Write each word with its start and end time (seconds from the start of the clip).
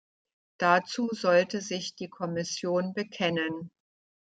Dazu 0.59 1.09
sollte 1.11 1.61
sich 1.61 1.93
die 1.95 2.09
Kommission 2.09 2.95
bekennen. 2.95 3.69